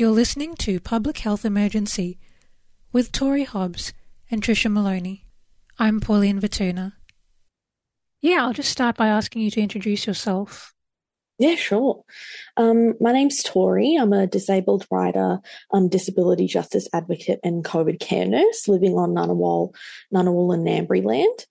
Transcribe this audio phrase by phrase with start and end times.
[0.00, 2.18] You're listening to Public Health Emergency
[2.90, 3.92] with Tori Hobbs
[4.30, 5.24] and Tricia Malowney.
[5.78, 6.94] I'm Pauline Vituna.
[8.22, 10.72] Yeah, I'll just start by asking you to introduce yourself.
[11.38, 12.02] Yeah, sure.
[12.56, 13.96] Um, my name's Tori.
[14.00, 19.74] I'm a disabled writer, um, disability justice advocate, and COVID care nurse living on Ngunnawal,
[20.14, 21.44] Ngunnawal and Ngambri land.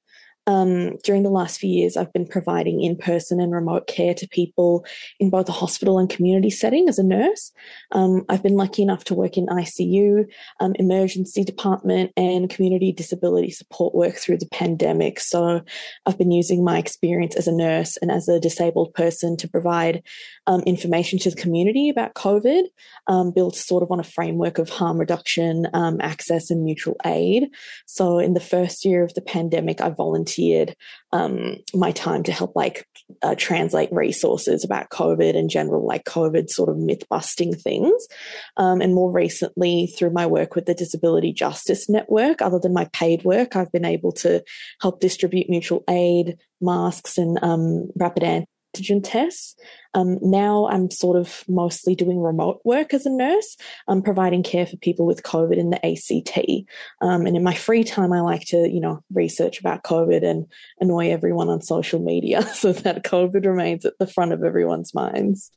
[0.50, 4.28] Um, during the last few years, I've been providing in person and remote care to
[4.30, 4.84] people
[5.20, 7.52] in both a hospital and community setting as a nurse.
[7.92, 10.26] Um, I've been lucky enough to work in ICU,
[10.60, 15.20] um, emergency department, and community disability support work through the pandemic.
[15.20, 15.62] So
[16.08, 20.02] I've been using my experience as a nurse and as a disabled person to provide
[20.50, 22.64] um, information to the community about COVID,
[23.06, 27.50] um, built sort of on a framework of harm reduction, um, access, and mutual aid.
[27.86, 30.76] So in the first year of the pandemic, I volunteered
[31.14, 32.88] um, my time to help like
[33.22, 38.08] uh, translate resources about COVID and general like COVID sort of myth busting things.
[38.58, 42.86] Um, and more recently, through my work with the Disability Justice Network, other than my
[42.92, 44.44] paid work, I've been able to
[44.82, 48.24] help distribute mutual aid, masks, and um, rapid
[48.76, 49.56] antigen tests.
[49.94, 54.66] Um, now I'm sort of mostly doing remote work as a nurse, um, providing care
[54.66, 56.40] for people with COVID in the ACT.
[57.02, 60.46] Um, and in my free time, I like to, you know, research about COVID and
[60.80, 65.52] annoy everyone on social media so that COVID remains at the front of everyone's minds.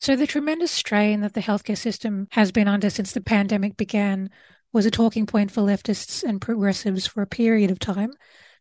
[0.00, 4.30] So the tremendous strain that the healthcare system has been under since the pandemic began
[4.72, 8.12] was a talking point for leftists and progressives for a period of time.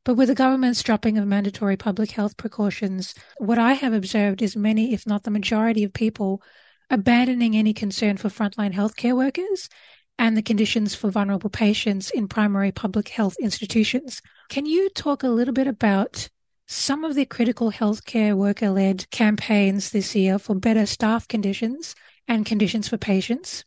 [0.04, 4.56] But with the government's dropping of mandatory public health precautions, what I have observed is
[4.56, 6.42] many, if not the majority of people,
[6.90, 9.70] abandoning any concern for frontline healthcare workers
[10.18, 14.22] and the conditions for vulnerable patients in primary public health institutions.
[14.50, 16.30] Can you talk a little bit about
[16.68, 21.94] some of the critical healthcare worker led campaigns this year for better staff conditions
[22.28, 23.66] and conditions for patients,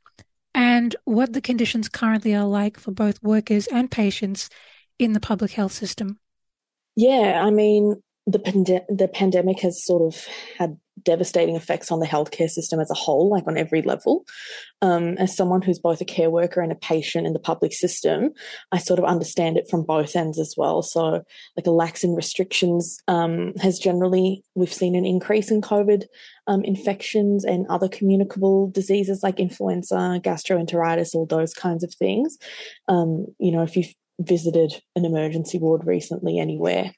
[0.54, 4.48] and what the conditions currently are like for both workers and patients
[4.98, 6.18] in the public health system?
[6.96, 10.26] Yeah, I mean, the the pandemic has sort of
[10.58, 14.24] had devastating effects on the healthcare system as a whole, like on every level.
[14.80, 18.30] Um, as someone who's both a care worker and a patient in the public system,
[18.72, 20.82] I sort of understand it from both ends as well.
[20.82, 21.22] So,
[21.56, 26.04] like a lax in restrictions um, has generally we've seen an increase in COVID
[26.46, 32.38] um, infections and other communicable diseases like influenza, gastroenteritis, all those kinds of things.
[32.88, 36.92] Um, you know, if you've visited an emergency ward recently anywhere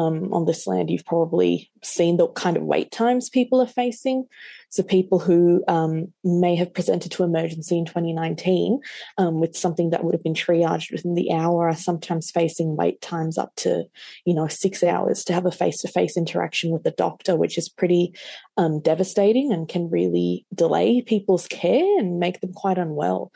[0.00, 4.26] um, on this land, you've probably seen the kind of wait times people are facing.
[4.70, 8.80] So, people who um, may have presented to emergency in 2019
[9.18, 13.00] um, with something that would have been triaged within the hour are sometimes facing wait
[13.00, 13.84] times up to,
[14.24, 17.58] you know, six hours to have a face to face interaction with the doctor, which
[17.58, 18.14] is pretty
[18.56, 23.32] um, devastating and can really delay people's care and make them quite unwell.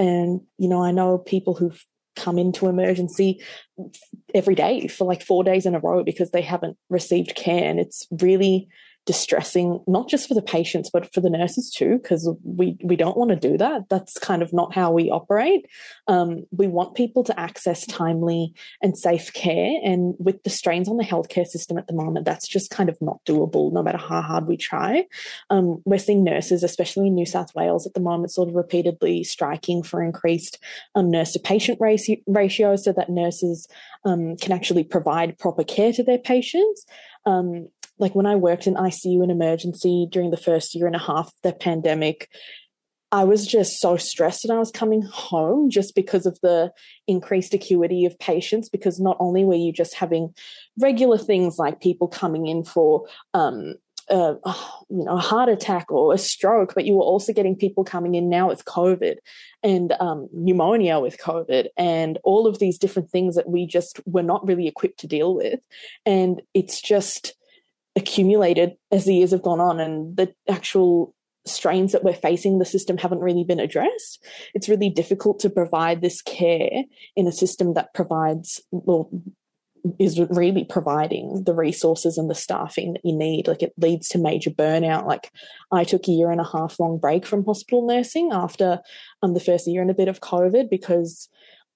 [0.00, 1.84] And, you know, I know people who've
[2.16, 3.42] come into emergency
[4.34, 7.68] every day for like four days in a row because they haven't received care.
[7.68, 8.66] And it's really
[9.06, 13.16] distressing, not just for the patients, but for the nurses too, because we, we don't
[13.16, 13.88] want to do that.
[13.88, 15.66] That's kind of not how we operate.
[16.06, 19.80] Um, we want people to access timely and safe care.
[19.82, 23.00] And with the strains on the healthcare system at the moment, that's just kind of
[23.00, 25.06] not doable, no matter how hard we try.
[25.48, 29.24] Um, we're seeing nurses, especially in New South Wales at the moment, sort of repeatedly
[29.24, 30.58] striking for increased
[30.94, 33.66] um, nurse to patient ratio so that nurses
[34.04, 36.86] um, can actually provide proper care to their patients.
[37.26, 37.68] Um,
[38.00, 41.26] like when I worked in ICU and emergency during the first year and a half
[41.26, 42.28] of the pandemic,
[43.12, 46.72] I was just so stressed and I was coming home just because of the
[47.06, 48.68] increased acuity of patients.
[48.68, 50.34] Because not only were you just having
[50.78, 53.74] regular things like people coming in for, um,
[54.08, 54.34] uh,
[54.88, 58.14] you know, a heart attack or a stroke, but you were also getting people coming
[58.14, 59.16] in now with COVID
[59.62, 64.22] and um, pneumonia with COVID and all of these different things that we just were
[64.22, 65.60] not really equipped to deal with.
[66.06, 67.34] And it's just,
[67.96, 71.14] accumulated as the years have gone on and the actual
[71.46, 74.24] strains that we're facing the system haven't really been addressed.
[74.54, 76.84] It's really difficult to provide this care
[77.16, 79.10] in a system that provides well
[79.98, 83.48] is really providing the resources and the staffing that you need.
[83.48, 85.06] Like it leads to major burnout.
[85.06, 85.30] Like
[85.72, 88.80] i took a year and a half long break from hospital nursing after
[89.22, 91.28] um, the first year and a bit of covid because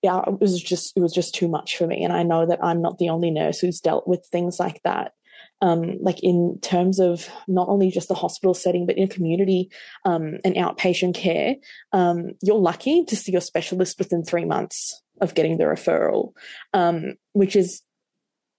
[0.03, 2.05] yeah it was just it was just too much for me.
[2.05, 5.13] And i know that i'm not the only nurse who's dealt with things like that
[5.65, 9.71] um, like in terms of not only just the hospital setting, but in community
[10.05, 11.55] um, and outpatient care,
[11.93, 16.33] um, you're lucky to see your specialist within three months of getting the referral,
[16.75, 17.81] um, which is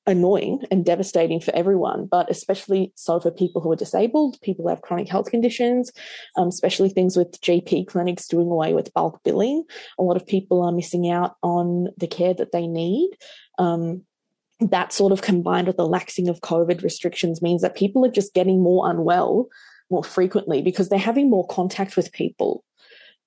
[0.08, 4.70] annoying and devastating for everyone, but especially so for people who are disabled, people who
[4.70, 5.92] have chronic health conditions,
[6.38, 9.64] um, especially things with GP clinics doing away with bulk billing.
[10.00, 13.12] A lot of people are missing out on the care that they need.
[13.60, 14.06] Um,
[14.60, 18.34] that sort of combined with the laxing of COVID restrictions means that people are just
[18.34, 19.48] getting more unwell
[19.92, 22.64] more frequently because they're having more contact with people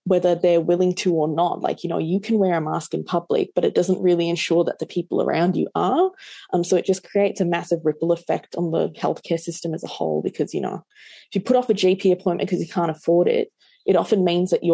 [0.09, 1.61] whether they're willing to or not.
[1.61, 4.65] Like, you know, you can wear a mask in public, but it doesn't really ensure
[4.65, 6.11] that the people around you are.
[6.53, 9.89] Um, so it just creates a massive ripple effect on the healthcare system as a
[9.89, 10.83] whole because, you know,
[11.29, 13.53] if you put off a GP appointment because you can't afford it,
[13.87, 14.65] it often means that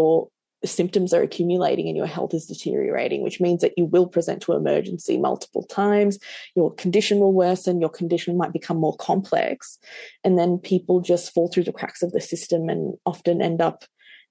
[0.64, 4.42] your symptoms are accumulating and your health is deteriorating, which means that you will present
[4.42, 6.18] to emergency multiple times.
[6.56, 9.78] Your condition will worsen, your condition might become more complex.
[10.24, 13.84] And then people just fall through the cracks of the system and often end up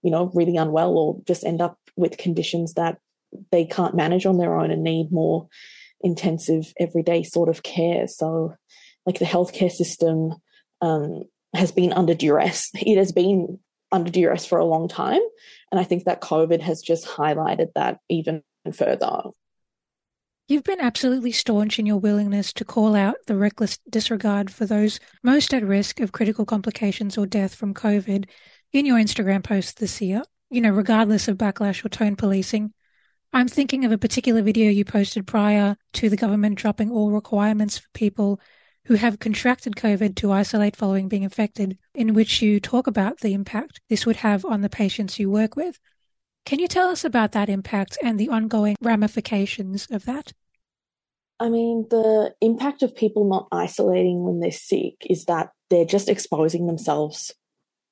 [0.03, 2.99] you know, really unwell or just end up with conditions that
[3.51, 5.47] they can't manage on their own and need more
[6.01, 8.07] intensive everyday sort of care.
[8.07, 8.53] So,
[9.05, 10.33] like the healthcare system
[10.81, 11.23] um,
[11.55, 12.69] has been under duress.
[12.75, 13.59] It has been
[13.91, 15.21] under duress for a long time.
[15.73, 18.43] And I think that COVID has just highlighted that even
[18.75, 19.23] further.
[20.47, 24.99] You've been absolutely staunch in your willingness to call out the reckless disregard for those
[25.23, 28.25] most at risk of critical complications or death from COVID
[28.71, 30.21] in your Instagram post this year,
[30.51, 32.71] you know, regardless of backlash or tone policing.
[33.33, 37.79] I'm thinking of a particular video you posted prior to the government dropping all requirements
[37.79, 38.39] for people
[38.85, 43.33] who have contracted COVID to isolate following being infected, in which you talk about the
[43.33, 45.79] impact this would have on the patients you work with.
[46.45, 50.33] Can you tell us about that impact and the ongoing ramifications of that?
[51.39, 56.09] I mean, the impact of people not isolating when they're sick is that they're just
[56.09, 57.33] exposing themselves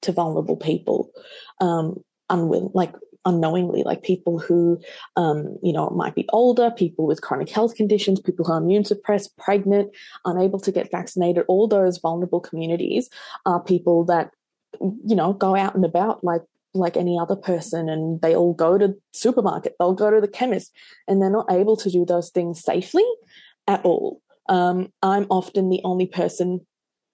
[0.03, 1.11] to vulnerable people,
[1.59, 2.93] um, unwill- like
[3.25, 4.79] unknowingly, like people who,
[5.15, 8.85] um, you know, might be older, people with chronic health conditions, people who are immune
[8.85, 9.91] suppressed, pregnant,
[10.25, 11.45] unable to get vaccinated.
[11.47, 13.09] All those vulnerable communities
[13.45, 14.31] are people that,
[14.79, 16.41] you know, go out and about like
[16.73, 20.71] like any other person and they all go to supermarket they'll go to the chemist
[21.05, 23.03] and they're not able to do those things safely
[23.67, 26.65] at all um, i'm often the only person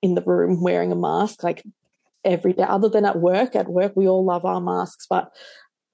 [0.04, 1.64] in the room wearing a mask like
[2.28, 3.56] every day, other than at work.
[3.56, 5.32] At work, we all love our masks, but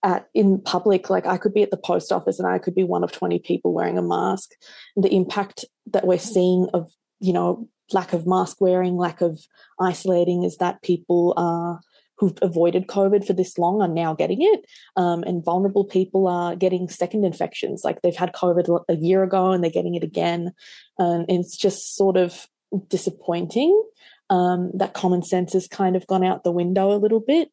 [0.03, 2.83] at in public, like I could be at the post office and I could be
[2.83, 4.51] one of 20 people wearing a mask.
[4.95, 9.39] The impact that we're seeing of, you know, lack of mask wearing, lack of
[9.79, 11.79] isolating is that people are
[12.17, 14.65] who've avoided COVID for this long are now getting it.
[14.95, 17.81] Um, and vulnerable people are getting second infections.
[17.83, 20.53] Like they've had COVID a year ago and they're getting it again.
[20.99, 22.47] and it's just sort of
[22.87, 23.83] disappointing
[24.29, 27.49] um, that common sense has kind of gone out the window a little bit.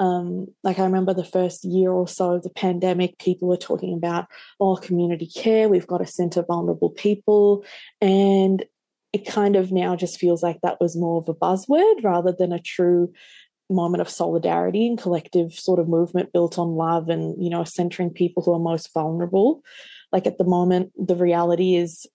[0.00, 3.94] Um, like I remember the first year or so of the pandemic, people were talking
[3.94, 4.26] about,
[4.58, 7.64] oh, community care, we've got to centre vulnerable people.
[8.00, 8.64] And
[9.12, 12.52] it kind of now just feels like that was more of a buzzword rather than
[12.52, 13.12] a true
[13.68, 18.10] moment of solidarity and collective sort of movement built on love and, you know, centering
[18.10, 19.62] people who are most vulnerable.
[20.12, 22.06] Like at the moment, the reality is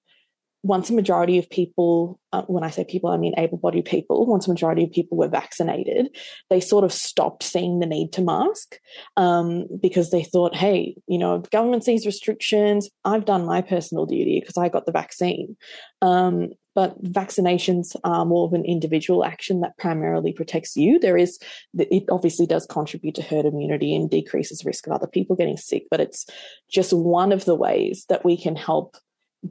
[0.65, 4.25] once a majority of people, uh, when I say people, I mean able bodied people,
[4.25, 6.07] once a majority of people were vaccinated,
[6.49, 8.79] they sort of stopped seeing the need to mask
[9.15, 12.89] um, because they thought, hey, you know, government sees restrictions.
[13.03, 15.55] I've done my personal duty because I got the vaccine.
[16.01, 20.99] Um, but vaccinations are more of an individual action that primarily protects you.
[20.99, 21.39] There is,
[21.77, 25.83] it obviously does contribute to herd immunity and decreases risk of other people getting sick,
[25.91, 26.25] but it's
[26.69, 28.97] just one of the ways that we can help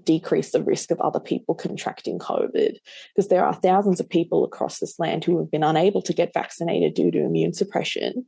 [0.02, 2.76] decrease the risk of other people contracting COVID.
[3.14, 6.34] Because there are thousands of people across this land who have been unable to get
[6.34, 8.24] vaccinated due to immune suppression.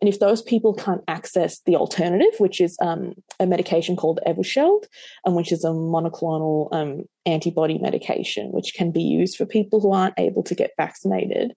[0.00, 4.84] And if those people can't access the alternative, which is um, a medication called Evusheld,
[5.24, 9.92] and which is a monoclonal um, antibody medication, which can be used for people who
[9.92, 11.52] aren't able to get vaccinated,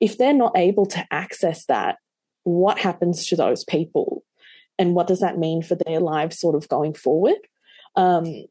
[0.00, 1.96] if they're not able to access that,
[2.44, 4.22] what happens to those people?
[4.78, 7.36] And what does that mean for their lives sort of going forward?
[7.96, 8.44] Um,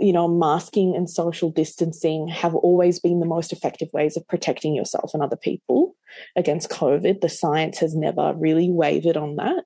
[0.00, 4.74] you know, masking and social distancing have always been the most effective ways of protecting
[4.74, 5.94] yourself and other people
[6.36, 7.20] against COVID.
[7.20, 9.64] The science has never really wavered on that.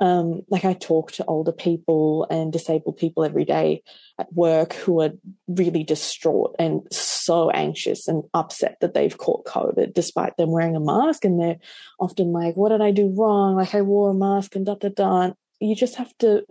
[0.00, 3.82] Um, like I talk to older people and disabled people every day
[4.18, 5.12] at work who are
[5.46, 10.80] really distraught and so anxious and upset that they've caught COVID despite them wearing a
[10.80, 11.24] mask.
[11.24, 11.58] And they're
[12.00, 13.54] often like, What did I do wrong?
[13.54, 15.30] Like I wore a mask and da da da.
[15.60, 16.44] You just have to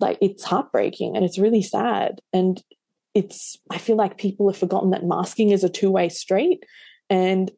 [0.00, 2.20] like it's heartbreaking and it's really sad.
[2.32, 2.62] And
[3.12, 6.64] it's i feel like people have forgotten that masking is a two-way street
[7.10, 7.50] and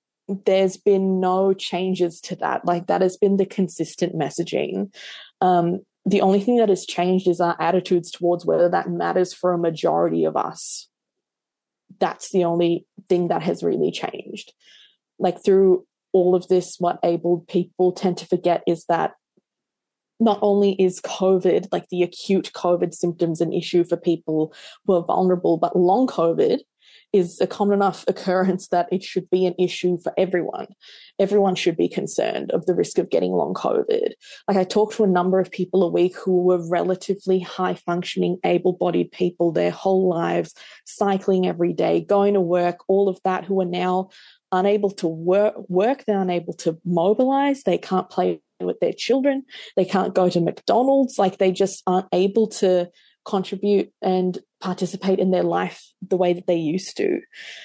[0.47, 2.65] there's been no changes to that.
[2.65, 4.95] Like that has been the consistent messaging.
[5.41, 9.53] Um, the only thing that has changed is our attitudes towards whether that matters for
[9.53, 10.89] a majority of us.
[12.01, 14.53] That's the only thing that has really changed.
[15.19, 19.13] Like through all of this, what abled people tend to forget is that
[20.23, 24.55] not only is COVID, like the acute COVID symptoms, an issue for people
[24.87, 26.61] who are vulnerable, but long COVID
[27.13, 30.69] is a common enough occurrence that it should be an issue for everyone.
[31.19, 34.13] Everyone should be concerned of the risk of getting long COVID.
[34.49, 38.39] Like I talked to a number of people a week who were relatively high functioning,
[38.45, 40.55] able bodied people their whole lives,
[40.87, 44.11] cycling every day, going to work, all of that, who are now
[44.53, 49.45] unable to work, work they're unable to mobilize, they can't play with their children,
[49.77, 52.91] they can't go to McDonald's, like they just aren't able to
[53.25, 57.21] contribute and participate in their life the way that they used to.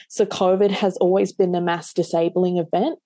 [0.09, 2.99] So, COVID has always been a mass disabling event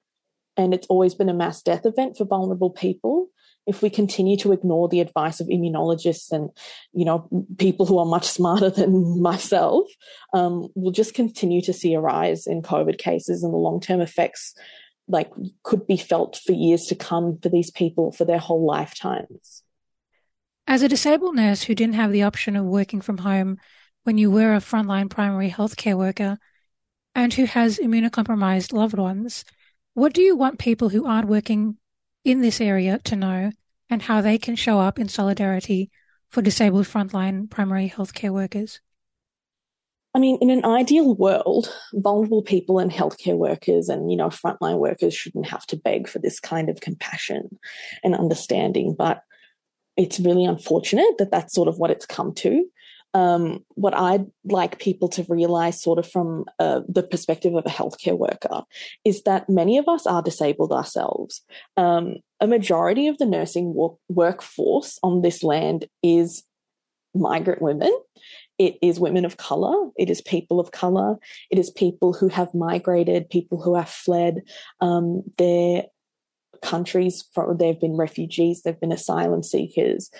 [0.58, 3.28] and it's always been a mass death event for vulnerable people.
[3.68, 6.50] If we continue to ignore the advice of immunologists and,
[6.94, 9.88] you know, people who are much smarter than myself,
[10.34, 14.02] um, we'll just continue to see a rise in COVID cases and the long term
[14.02, 14.54] effects
[15.12, 15.30] like
[15.64, 19.64] could be felt for years to come for these people for their whole lifetimes.
[20.68, 23.58] As a disabled nurse who didn't have the option of working from home
[24.04, 26.40] when you were a frontline primary healthcare worker
[27.14, 29.44] and who has immunocompromised loved ones,
[29.94, 31.78] what do you want people who aren't working
[32.24, 33.52] in this area to know
[33.90, 35.92] and how they can show up in solidarity
[36.30, 38.80] for disabled frontline primary healthcare workers?
[40.14, 44.78] I mean, in an ideal world, vulnerable people and healthcare workers and, you know, frontline
[44.78, 47.58] workers shouldn't have to beg for this kind of compassion
[48.04, 48.94] and understanding.
[48.98, 49.24] But
[49.96, 52.66] it's really unfortunate that that's sort of what it's come to.
[53.14, 57.70] Um, what I'd like people to realize, sort of from uh, the perspective of a
[57.70, 58.64] healthcare worker,
[59.04, 61.42] is that many of us are disabled ourselves.
[61.76, 63.74] Um, a majority of the nursing
[64.08, 66.44] workforce on this land is
[67.14, 67.94] migrant women.
[68.62, 69.90] It is women of color.
[69.98, 71.16] It is people of color.
[71.50, 74.44] It is people who have migrated, people who have fled
[74.82, 75.86] um, their
[76.62, 77.24] countries.
[77.34, 80.12] For, they've been refugees, they've been asylum seekers.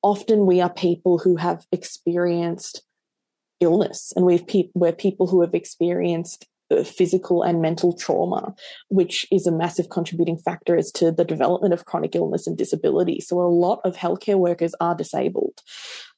[0.00, 2.82] Often we are people who have experienced
[3.60, 6.46] illness, and we've pe- we're people who have experienced
[6.82, 8.54] physical and mental trauma,
[8.88, 13.20] which is a massive contributing factor as to the development of chronic illness and disability.
[13.20, 15.60] So, a lot of healthcare workers are disabled.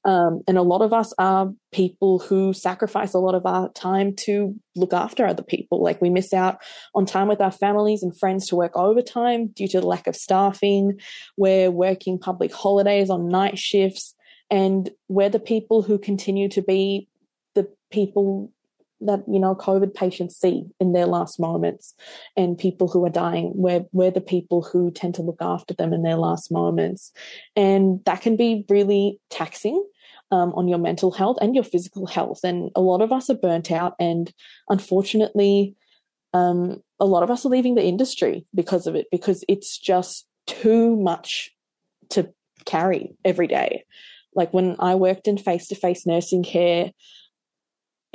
[0.07, 4.15] Um, and a lot of us are people who sacrifice a lot of our time
[4.21, 5.83] to look after other people.
[5.83, 6.59] Like we miss out
[6.95, 10.15] on time with our families and friends to work overtime due to the lack of
[10.15, 11.01] staffing.
[11.37, 14.15] We're working public holidays on night shifts.
[14.49, 17.09] And we're the people who continue to be
[17.57, 18.53] the people
[19.01, 21.95] that you know covid patients see in their last moments.
[22.37, 25.93] And people who are dying we're, we're the people who tend to look after them
[25.93, 27.13] in their last moments.
[27.55, 29.85] And that can be really taxing
[30.31, 32.41] um, on your mental health and your physical health.
[32.43, 34.33] And a lot of us are burnt out and
[34.69, 35.75] unfortunately
[36.33, 40.27] um, a lot of us are leaving the industry because of it because it's just
[40.47, 41.51] too much
[42.11, 42.33] to
[42.65, 43.85] carry every day.
[44.35, 46.93] Like when i worked in face-to-face nursing care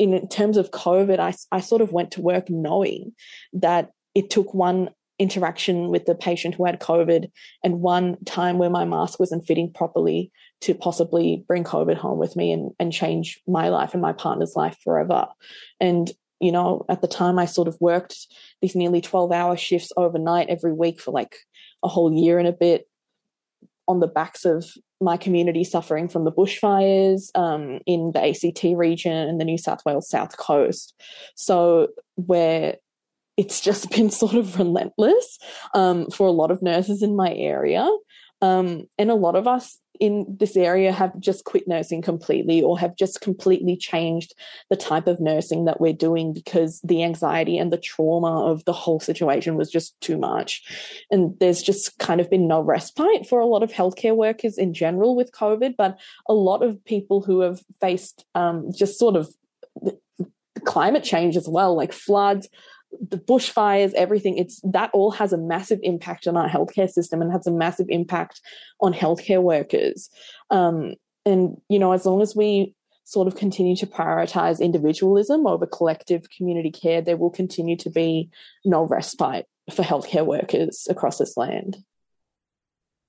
[0.02, 3.14] in terms of COVID, I, I sort of went to work knowing
[3.54, 4.90] that it took one
[5.20, 7.30] interaction with the patient who had COVID
[7.64, 10.32] and one time where my mask wasn't fitting properly
[10.62, 14.56] to possibly bring COVID home with me and, and change my life and my partner's
[14.56, 15.28] life forever.
[15.80, 18.26] And, you know, at the time I sort of worked
[18.60, 21.36] these nearly 12 hour shifts overnight every week for like
[21.84, 22.88] a whole year and a bit
[23.88, 24.66] on the backs of
[25.02, 29.82] my community suffering from the bushfires um, in the ACT region and the New South
[29.86, 30.94] Wales South Coast.
[31.36, 32.76] So, where
[33.38, 35.40] it's just been sort of relentless
[35.74, 37.88] um, for a lot of nurses in my area.
[38.42, 42.78] Um, and a lot of us in this area have just quit nursing completely or
[42.80, 44.34] have just completely changed
[44.72, 48.74] the type of nursing that we're doing because the anxiety and the trauma of the
[48.74, 50.64] whole situation was just too much.
[51.12, 54.74] And there's just kind of been no respite for a lot of healthcare workers in
[54.74, 59.30] general with COVID, but a lot of people who have faced um, just sort of
[60.66, 62.50] climate change as well, like floods,
[63.00, 67.32] the bushfires, everything, it's that all has a massive impact on our healthcare system and
[67.32, 68.42] has a massive impact
[68.80, 70.10] on healthcare workers.
[70.50, 70.96] Um,
[71.26, 76.28] and, you know, as long as we sort of continue to prioritize individualism over collective
[76.36, 78.30] community care, there will continue to be
[78.66, 81.78] no respite for healthcare workers across this land.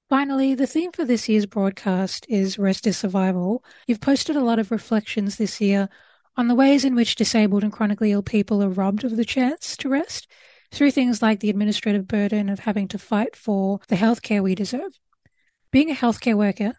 [0.09, 3.65] Finally, the theme for this year's broadcast is Rest is Survival.
[3.87, 5.89] You've posted a lot of reflections this year
[6.37, 9.77] on the ways in which disabled and chronically ill people are robbed of the chance
[9.77, 10.27] to rest
[10.71, 14.99] through things like the administrative burden of having to fight for the healthcare we deserve.
[15.71, 16.75] Being a healthcare worker,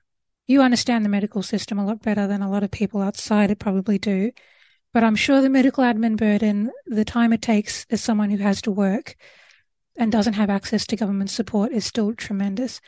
[0.48, 3.60] you understand the medical system a lot better than a lot of people outside it
[3.60, 4.31] probably do.
[4.93, 8.62] But I'm sure the medical admin burden, the time it takes as someone who has
[8.63, 9.15] to work
[9.95, 12.81] and doesn't have access to government support is still tremendous.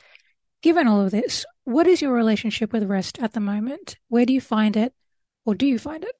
[0.61, 3.97] Given all of this, what is your relationship with rest at the moment?
[4.07, 4.93] Where do you find it,
[5.45, 6.15] or do you find it?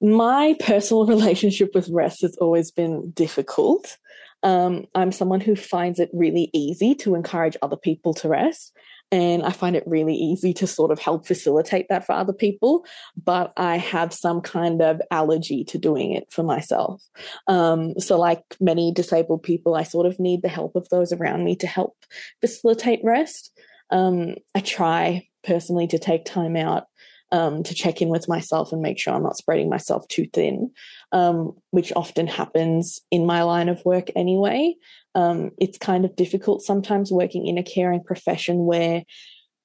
[0.00, 3.96] My personal relationship with rest has always been difficult.
[4.42, 8.72] Um, I'm someone who finds it really easy to encourage other people to rest.
[9.12, 12.84] And I find it really easy to sort of help facilitate that for other people.
[13.22, 17.02] But I have some kind of allergy to doing it for myself.
[17.46, 21.44] Um, so, like many disabled people, I sort of need the help of those around
[21.44, 21.96] me to help
[22.40, 23.52] facilitate rest.
[23.90, 26.86] Um, I try personally to take time out
[27.32, 30.70] um, to check in with myself and make sure I'm not spreading myself too thin,
[31.12, 34.74] um, which often happens in my line of work anyway.
[35.14, 39.02] Um, it's kind of difficult sometimes working in a caring profession where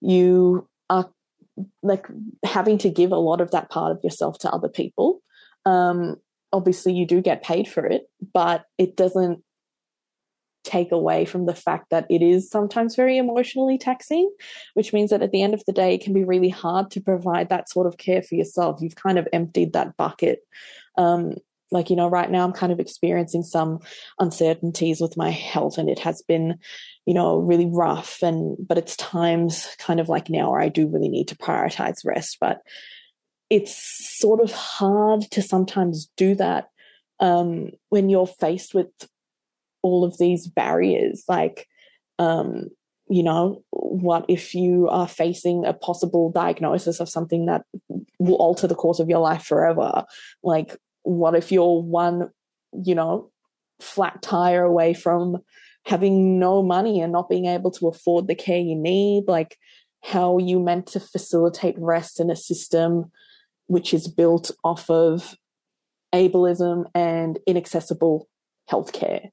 [0.01, 1.09] you are
[1.83, 2.07] like
[2.45, 5.21] having to give a lot of that part of yourself to other people.
[5.65, 6.15] Um,
[6.51, 9.43] obviously, you do get paid for it, but it doesn't
[10.63, 14.31] take away from the fact that it is sometimes very emotionally taxing,
[14.73, 17.01] which means that at the end of the day, it can be really hard to
[17.01, 18.81] provide that sort of care for yourself.
[18.81, 20.39] You've kind of emptied that bucket.
[20.97, 21.35] Um,
[21.71, 23.79] like, you know, right now I'm kind of experiencing some
[24.19, 26.59] uncertainties with my health and it has been,
[27.05, 28.21] you know, really rough.
[28.21, 32.05] And, but it's times kind of like now where I do really need to prioritize
[32.05, 32.37] rest.
[32.41, 32.61] But
[33.49, 36.69] it's sort of hard to sometimes do that
[37.21, 38.87] um, when you're faced with
[39.83, 41.67] all of these barriers like
[42.19, 42.69] um,
[43.11, 47.65] you know what if you are facing a possible diagnosis of something that
[48.19, 50.05] will alter the course of your life forever?
[50.43, 52.29] Like what if you're one
[52.71, 53.29] you know
[53.81, 55.39] flat tire away from
[55.85, 59.25] having no money and not being able to afford the care you need?
[59.27, 59.57] Like
[60.03, 63.11] how you meant to facilitate rest in a system
[63.67, 65.35] which is built off of
[66.13, 68.29] ableism and inaccessible
[68.69, 69.31] healthcare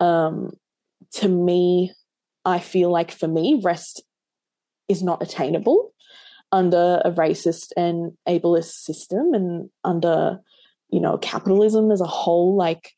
[0.00, 0.52] um,
[1.14, 1.92] to me,
[2.44, 4.02] I feel like for me, rest
[4.88, 5.92] is not attainable
[6.50, 10.40] under a racist and ableist system and under,
[10.90, 12.56] you know, capitalism as a whole.
[12.56, 12.92] Like,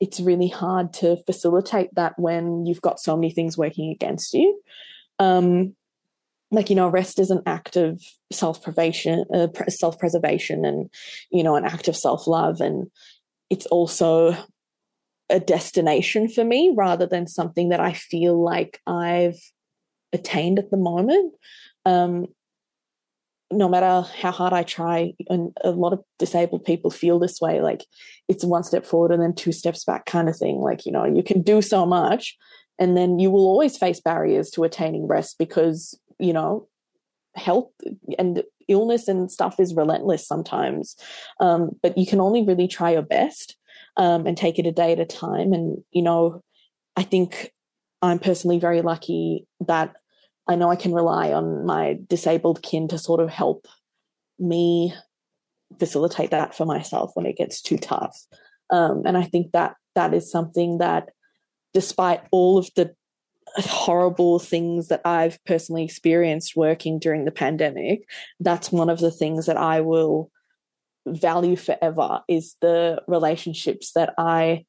[0.00, 4.60] it's really hard to facilitate that when you've got so many things working against you.
[5.18, 5.74] Um,
[6.50, 10.88] like you know rest is an act of self-preservation uh, self-preservation and
[11.30, 12.90] you know an act of self-love and
[13.50, 14.36] it's also
[15.30, 19.38] a destination for me rather than something that I feel like I've
[20.12, 21.34] attained at the moment.
[21.84, 22.26] Um,
[23.50, 27.60] no matter how hard I try, and a lot of disabled people feel this way,
[27.60, 27.84] like
[28.28, 30.56] it's one step forward and then two steps back kind of thing.
[30.60, 32.36] Like, you know, you can do so much
[32.78, 36.68] and then you will always face barriers to attaining rest because, you know,
[37.36, 37.70] health
[38.18, 40.96] and illness and stuff is relentless sometimes.
[41.40, 43.56] Um, but you can only really try your best
[43.96, 45.52] um, and take it a day at a time.
[45.52, 46.42] And, you know,
[46.96, 47.52] I think
[48.02, 49.94] I'm personally very lucky that
[50.46, 53.66] I know I can rely on my disabled kin to sort of help
[54.38, 54.94] me
[55.78, 58.16] facilitate that for myself when it gets too tough.
[58.70, 61.10] Um, and I think that that is something that,
[61.72, 62.94] despite all of the
[63.56, 68.08] horrible things that I've personally experienced working during the pandemic,
[68.40, 70.30] that's one of the things that I will
[71.06, 74.64] value forever is the relationships that I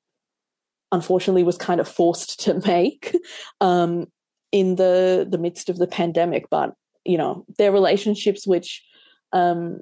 [0.91, 3.15] unfortunately was kind of forced to make
[3.61, 4.07] um,
[4.51, 6.49] in the the midst of the pandemic.
[6.49, 8.83] But you know, they're relationships which,
[9.31, 9.81] um,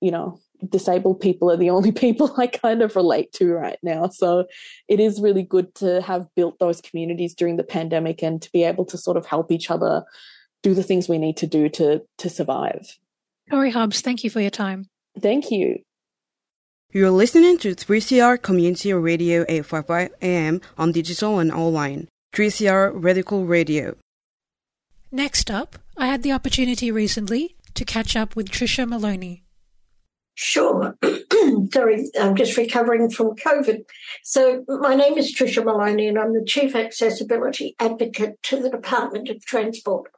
[0.00, 4.08] you know, disabled people are the only people I kind of relate to right now.
[4.08, 4.46] So
[4.88, 8.64] it is really good to have built those communities during the pandemic and to be
[8.64, 10.04] able to sort of help each other
[10.62, 12.98] do the things we need to do to to survive.
[13.50, 14.88] Tori Hobbs, thank you for your time.
[15.20, 15.82] Thank you.
[16.92, 22.08] You're listening to 3CR Community Radio 855 AM on digital and online.
[22.34, 23.96] 3CR Radical Radio.
[25.10, 29.42] Next up, I had the opportunity recently to catch up with Tricia Malowney.
[30.34, 30.96] Sure.
[31.72, 33.84] Sorry, I'm just recovering from COVID.
[34.22, 39.28] So, my name is Tricia Malowney, and I'm the Chief Accessibility Advocate to the Department
[39.28, 40.10] of Transport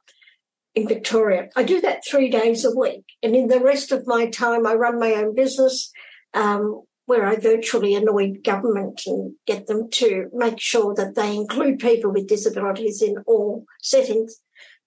[0.75, 1.49] in Victoria.
[1.55, 3.05] I do that three days a week.
[3.23, 5.91] And in the rest of my time, I run my own business
[6.33, 11.79] um, where I virtually annoy government and get them to make sure that they include
[11.79, 14.41] people with disabilities in all settings.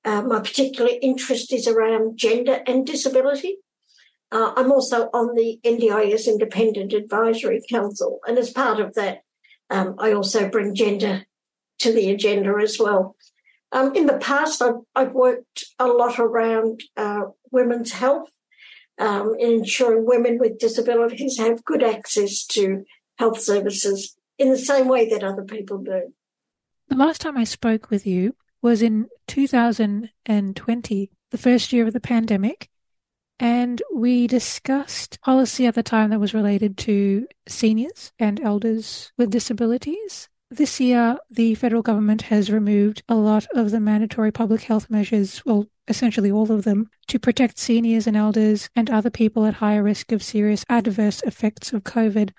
[0.04, 3.56] Uh, my particular interest is around gender and disability.
[4.30, 9.22] Uh, I'm also on the NDIS Independent Advisory Council, and as part of that,
[9.70, 11.24] um, I also bring gender
[11.78, 13.16] to the agenda as well.
[13.70, 18.28] Um, in the past, I've, I've, worked a lot around uh, women's health,
[18.98, 22.84] um, in ensuring women with disabilities have good access to
[23.18, 26.12] health services in the same way that other people do.
[26.88, 32.00] The last time I spoke with you was in 2020, the first year of the
[32.00, 32.68] pandemic,
[33.38, 39.30] and we discussed policy at the time that was related to seniors and elders with
[39.30, 40.28] disabilities.
[40.50, 45.44] This year, the federal government has removed a lot of the mandatory public health measures,
[45.44, 49.82] well, essentially all of them, to protect seniors and elders and other people at higher
[49.82, 52.30] risk of serious adverse effects of COVID.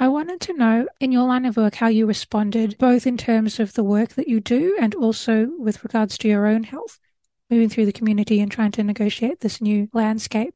[0.00, 3.60] I wanted to know, in your line of work, how you responded, both in terms
[3.60, 6.98] of the work that you do and also with regards to your own health,
[7.48, 10.52] moving through the community and trying to negotiate this new landscape.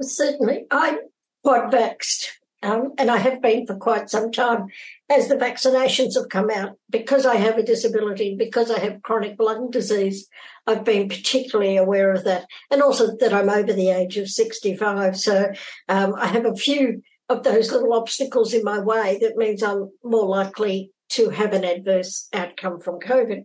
[0.00, 0.66] Certainly.
[0.72, 0.98] I'm
[1.44, 4.68] quite vexed um, and I have been for quite some time,
[5.10, 6.78] as the vaccinations have come out.
[6.88, 10.26] Because I have a disability, because I have chronic lung disease,
[10.66, 12.46] I've been particularly aware of that.
[12.70, 15.16] And also that I'm over the age of 65.
[15.18, 15.52] So
[15.90, 19.90] um, I have a few of those little obstacles in my way that means I'm
[20.02, 23.44] more likely to have an adverse outcome from COVID.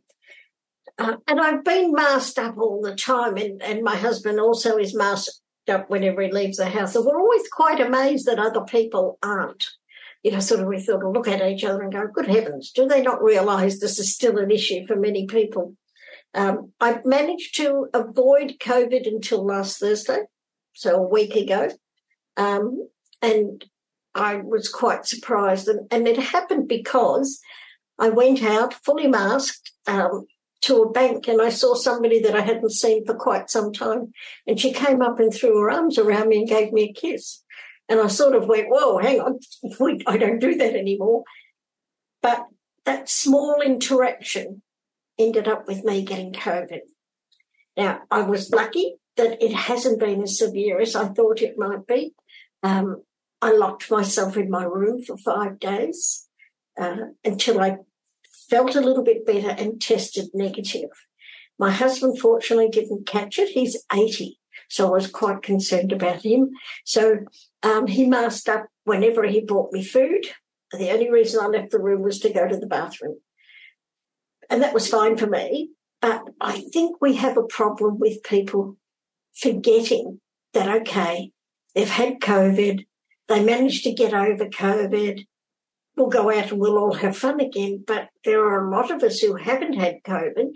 [0.98, 4.96] Uh, and I've been masked up all the time, and, and my husband also is
[4.96, 6.94] masked up whenever he leaves the house.
[6.94, 9.66] So we're always quite amazed that other people aren't.
[10.24, 12.72] You know, sort of we sort of look at each other and go, good heavens,
[12.72, 15.76] do they not realise this is still an issue for many people?
[16.34, 20.24] Um, I managed to avoid COVID until last Thursday,
[20.74, 21.70] so a week ago.
[22.38, 22.88] Um,
[23.22, 23.64] and
[24.14, 25.68] I was quite surprised.
[25.68, 27.40] And, and, it happened because
[27.98, 30.26] I went out fully masked um,
[30.62, 34.12] to a bank and I saw somebody that I hadn't seen for quite some time.
[34.46, 37.44] And she came up and threw her arms around me and gave me a kiss.
[37.88, 39.40] And I sort of went, whoa, hang on,
[40.08, 41.24] I don't do that anymore.
[42.22, 42.46] But
[42.86, 44.62] that small interaction
[45.18, 46.82] ended up with me getting COVID.
[47.78, 51.88] Now, I was lucky that it hasn't been as severe as I thought it might
[51.88, 52.14] be.
[52.64, 53.04] Um,
[53.42, 56.28] I locked myself in my room for five days
[56.80, 57.78] uh, until I
[58.50, 60.90] felt a little bit better and tested negative.
[61.58, 63.50] My husband fortunately didn't catch it.
[63.50, 66.52] He's 80, so I was quite concerned about him.
[66.86, 67.20] So
[67.64, 70.26] um, he masked up whenever he brought me food.
[70.72, 73.20] The only reason I left the room was to go to the bathroom.
[74.50, 75.72] And that was fine for me.
[76.02, 78.78] But I think we have a problem with people
[79.36, 80.22] forgetting
[80.54, 81.32] that, okay,
[81.76, 82.86] they've had COVID,
[83.28, 85.26] they managed to get over COVID,
[86.00, 87.84] we'll go out and we'll all have fun again.
[87.86, 90.56] But there are a lot of us who haven't had COVID,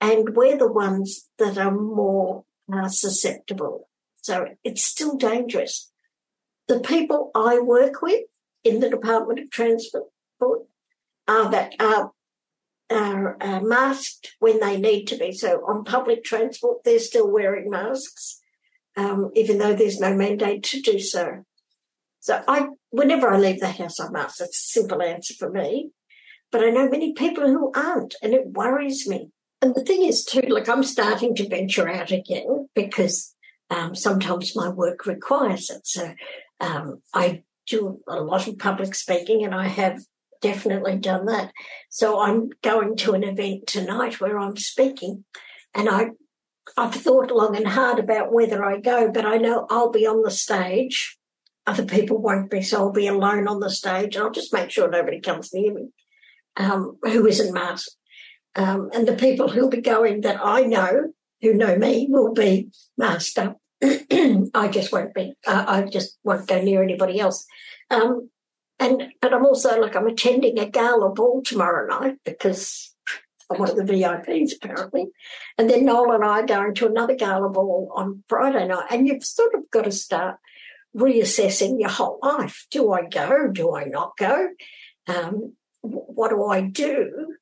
[0.00, 3.88] and we're the ones that are more uh, susceptible.
[4.22, 5.92] So it's still dangerous.
[6.66, 8.22] The people I work with
[8.64, 10.06] in the Department of Transport
[11.28, 12.12] are that are,
[12.90, 15.32] are, are masked when they need to be.
[15.32, 18.40] So on public transport, they're still wearing masks,
[18.96, 21.44] um, even though there's no mandate to do so.
[22.20, 24.40] So I, whenever I leave the house, I'm must.
[24.40, 25.90] It's a simple answer for me.
[26.50, 29.30] But I know many people who aren't, and it worries me.
[29.60, 33.34] And the thing is, too, like I'm starting to venture out again because
[33.70, 35.86] um, sometimes my work requires it.
[35.86, 36.14] So
[36.60, 40.00] um, I do a lot of public speaking, and I have
[40.40, 41.52] definitely done that.
[41.90, 45.24] So I'm going to an event tonight where I'm speaking,
[45.74, 46.10] and I
[46.76, 50.22] I've thought long and hard about whether I go, but I know I'll be on
[50.22, 51.16] the stage
[51.66, 54.14] other people won't be, so I'll be alone on the stage.
[54.14, 55.88] And I'll just make sure nobody comes near me
[56.56, 57.96] um, who isn't masked.
[58.54, 62.70] Um, and the people who'll be going that I know, who know me, will be
[62.96, 63.38] masked.
[63.82, 65.34] I just won't be.
[65.46, 67.44] Uh, I just won't go near anybody else.
[67.90, 68.30] Um,
[68.78, 72.94] and but I'm also like I'm attending a gala ball tomorrow night because
[73.50, 75.06] I'm one of the VIPs apparently.
[75.58, 78.86] And then Noel and I are going to another gala ball on Friday night.
[78.90, 80.36] And you've sort of got to start
[80.96, 82.66] reassessing your whole life.
[82.70, 83.48] Do I go?
[83.48, 84.48] Do I not go?
[85.06, 87.36] Um, what do I do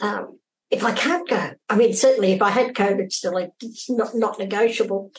[0.00, 0.38] um,
[0.70, 1.50] if I can't go?
[1.68, 5.12] I mean, certainly if I had COVID still, it's not, not negotiable.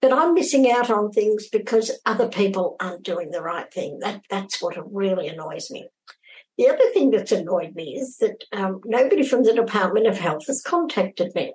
[0.00, 3.98] But I'm missing out on things because other people aren't doing the right thing.
[3.98, 5.88] That that's what really annoys me.
[6.56, 10.46] The other thing that's annoyed me is that um, nobody from the Department of Health
[10.46, 11.52] has contacted me.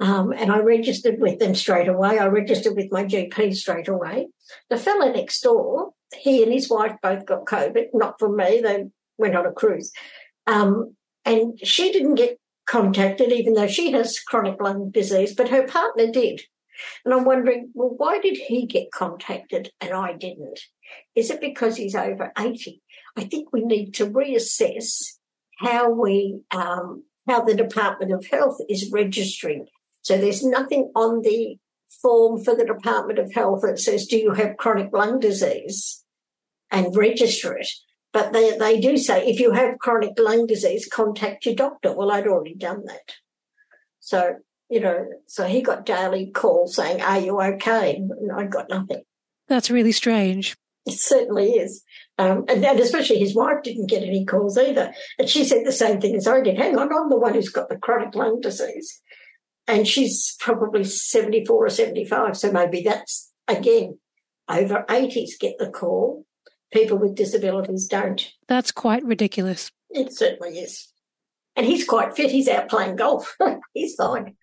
[0.00, 2.18] Um, and I registered with them straight away.
[2.18, 4.28] I registered with my GP straight away.
[4.70, 8.60] The fella next door, he and his wife both got COVID, not from me.
[8.62, 8.84] They
[9.16, 9.92] went on a cruise.
[10.46, 15.66] Um, and she didn't get contacted, even though she has chronic lung disease, but her
[15.66, 16.42] partner did.
[17.04, 20.60] And I'm wondering, well, why did he get contacted and I didn't?
[21.16, 22.80] Is it because he's over 80?
[23.16, 25.14] I think we need to reassess
[25.58, 29.66] how we, um, how the Department of Health is registering
[30.08, 31.58] so there's nothing on the
[32.00, 36.02] form for the Department of Health that says, Do you have chronic lung disease?
[36.70, 37.68] and register it.
[38.10, 41.94] But they, they do say, if you have chronic lung disease, contact your doctor.
[41.94, 43.16] Well, I'd already done that.
[44.00, 44.36] So,
[44.70, 47.96] you know, so he got daily calls saying, Are you okay?
[47.96, 49.02] And I got nothing.
[49.46, 50.56] That's really strange.
[50.86, 51.84] It certainly is.
[52.16, 54.90] Um, and, and, especially his wife didn't get any calls either.
[55.18, 56.56] And she said the same thing as I did.
[56.56, 59.02] Hang on, I'm the one who's got the chronic lung disease.
[59.68, 62.36] And she's probably 74 or 75.
[62.36, 63.98] So maybe that's, again,
[64.48, 66.24] over 80s get the call.
[66.72, 68.26] People with disabilities don't.
[68.48, 69.70] That's quite ridiculous.
[69.90, 70.88] It certainly is.
[71.54, 72.30] And he's quite fit.
[72.30, 73.36] He's out playing golf.
[73.74, 74.36] he's fine.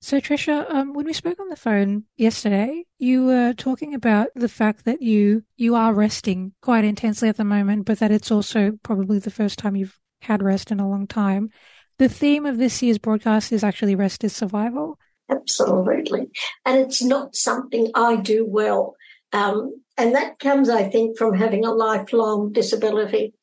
[0.00, 4.48] So, Tricia, um, when we spoke on the phone yesterday, you were talking about the
[4.48, 8.78] fact that you you are resting quite intensely at the moment, but that it's also
[8.84, 11.50] probably the first time you've had rest in a long time.
[11.98, 14.98] The theme of this year's broadcast is actually rest is survival.
[15.30, 16.30] Absolutely,
[16.64, 18.94] and it's not something I do well,
[19.32, 23.34] um, and that comes, I think, from having a lifelong disability.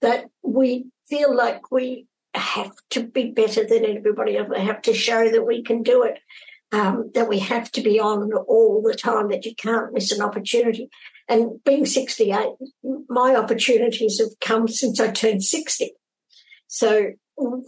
[0.00, 4.48] That we feel like we have to be better than everybody else.
[4.52, 6.18] They have to show that we can do it,
[6.72, 10.20] um, that we have to be on all the time, that you can't miss an
[10.20, 10.88] opportunity.
[11.28, 12.48] And being 68,
[13.08, 15.92] my opportunities have come since I turned 60.
[16.66, 17.12] So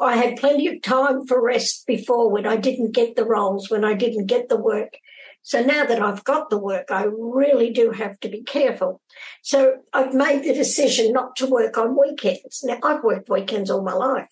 [0.01, 3.85] I had plenty of time for rest before when I didn't get the roles, when
[3.85, 4.99] I didn't get the work.
[5.43, 9.01] So now that I've got the work, I really do have to be careful.
[9.43, 12.63] So I've made the decision not to work on weekends.
[12.65, 14.31] Now, I've worked weekends all my life.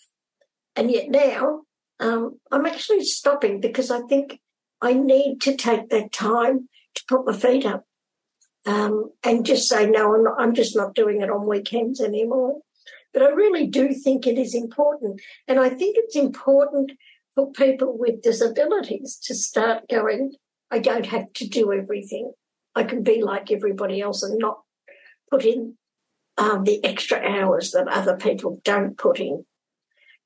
[0.77, 1.63] And yet now
[2.01, 4.41] um, I'm actually stopping because I think
[4.81, 7.85] I need to take that time to put my feet up
[8.67, 12.61] um, and just say, no, I'm, not, I'm just not doing it on weekends anymore.
[13.15, 15.23] But I really do think it is important.
[15.49, 16.93] And I think it's important
[17.35, 20.35] for people with disabilities to start going,
[20.71, 22.33] I don't have to do everything.
[22.75, 24.59] I can be like everybody else and not
[25.31, 25.77] put in
[26.37, 29.47] um, the extra hours that other people don't put in.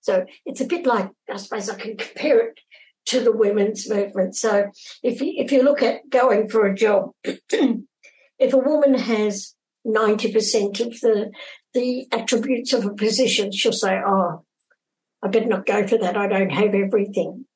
[0.01, 2.61] So it's a bit like, I suppose I can compare it
[3.07, 4.37] to the women's movement.
[4.37, 4.71] So
[5.03, 9.55] if you, if you look at going for a job, if a woman has
[9.87, 11.31] 90% of the,
[11.75, 14.45] the attributes of a position, she'll say, oh,
[15.23, 16.17] I better not go for that.
[16.17, 17.47] I don't have everything.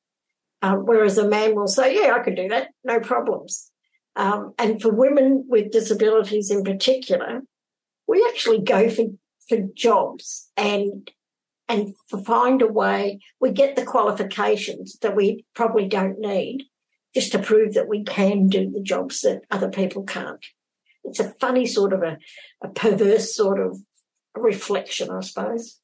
[0.61, 2.69] Um, whereas a man will say, yeah, I can do that.
[2.83, 3.69] No problems.
[4.15, 7.41] Um, and for women with disabilities in particular,
[8.07, 9.05] we actually go for,
[9.49, 11.09] for jobs and
[11.69, 11.95] and
[12.25, 13.19] find a way.
[13.39, 16.65] We get the qualifications that we probably don't need
[17.15, 20.45] just to prove that we can do the jobs that other people can't.
[21.03, 22.17] It's a funny sort of a,
[22.61, 23.79] a perverse sort of
[24.35, 25.79] reflection, I suppose.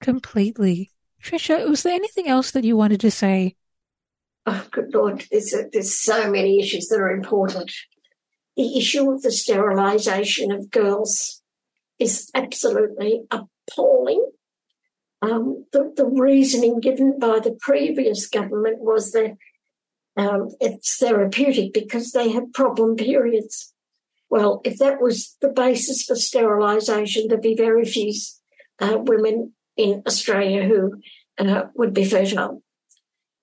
[0.00, 0.90] Completely.
[1.22, 3.56] Tricia, was there anything else that you wanted to say?
[4.46, 7.72] Oh, good Lord, there's, there's so many issues that are important.
[8.56, 11.42] The issue of the sterilisation of girls
[11.98, 14.30] is absolutely appalling.
[15.22, 19.36] Um, the, the, reasoning given by the previous government was that
[20.16, 23.74] um, it's therapeutic because they have problem periods.
[24.30, 28.12] Well, if that was the basis for sterilisation, there'd be very few
[28.78, 31.00] uh, women in Australia who
[31.38, 32.62] uh, would be fertile.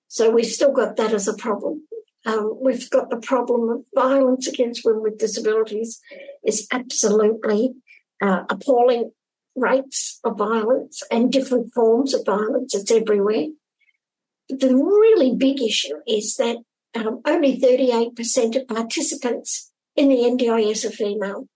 [0.08, 1.86] So we've still got that as a problem.
[2.26, 6.00] Um, we've got the problem of violence against women with disabilities
[6.46, 7.74] is absolutely
[8.22, 9.12] uh, appalling
[9.56, 12.74] rates of violence and different forms of violence.
[12.76, 13.48] It's everywhere.
[14.50, 16.58] But the really big issue is that
[16.96, 21.48] um, only 38% of participants in the NDIS are female.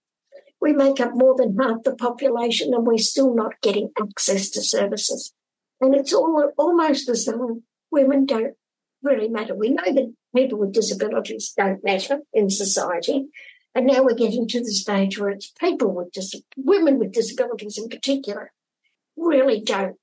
[0.60, 4.62] We make up more than half the population and we're still not getting access to
[4.62, 5.32] services.
[5.80, 8.54] And it's all, almost as though women don't
[9.02, 9.54] really matter.
[9.54, 13.28] We know that people with disabilities don't matter in society.
[13.74, 17.78] And now we're getting to the stage where it's people with dis- women with disabilities
[17.78, 18.52] in particular
[19.16, 19.96] really don't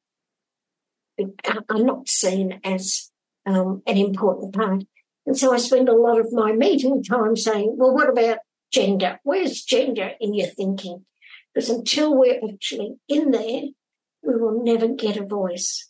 [1.70, 3.12] are not seen as
[3.46, 4.84] um, an important part.
[5.30, 8.40] And so I spend a lot of my meeting time saying, well, what about
[8.74, 9.20] gender?
[9.22, 11.06] Where's gender in your thinking?
[11.54, 13.62] Because until we're actually in there,
[14.24, 15.88] we will never get a voice.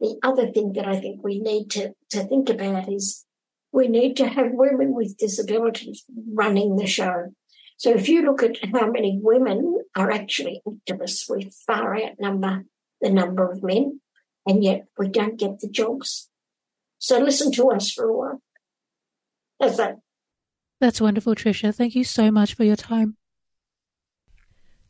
[0.00, 3.26] The other thing that I think we need to, to think about is
[3.72, 7.34] we need to have women with disabilities running the show.
[7.76, 12.64] So if you look at how many women are actually activists, we far outnumber
[13.02, 14.00] the number of men,
[14.46, 16.30] and yet we don't get the jobs.
[16.98, 18.42] So listen to us for a while.
[19.60, 19.96] How's that?
[20.80, 21.74] That's wonderful, Tricia.
[21.74, 23.16] Thank you so much for your time.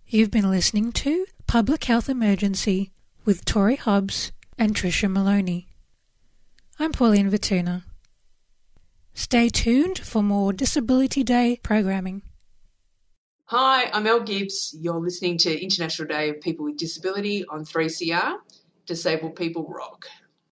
[0.06, 2.92] You've been listening to Public Health Emergency
[3.24, 5.66] with Tori Hobbs and Tricia Malowney.
[6.78, 7.84] I'm Pauline Vituna.
[9.14, 12.22] Stay tuned for more Disability Day programming.
[13.46, 14.76] Hi, I'm Elle Gibbs.
[14.78, 18.36] You're listening to International Day of People with Disability on 3CR.
[18.86, 20.06] Disabled People Rock.